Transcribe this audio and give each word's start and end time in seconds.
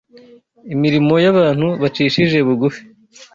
imirimo 0.73 1.13
y’abantu 1.23 1.67
bacishije 1.81 2.37
bugufi 2.47 2.81